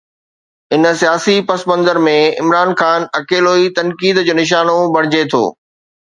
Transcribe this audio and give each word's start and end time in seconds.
ان 0.77 0.85
سياسي 1.01 1.33
پسمنظر 1.49 1.99
۾ 2.07 2.15
عمران 2.43 2.71
خان 2.79 3.05
اڪيلو 3.19 3.51
ئي 3.59 3.67
تنقيد 3.81 4.21
جو 4.31 4.35
نشانو 4.39 4.79
بڻجي 4.97 5.21
ٿو. 5.35 5.43